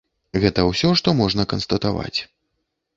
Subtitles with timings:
[0.45, 2.19] Гэта ўсё, што можна канстатаваць.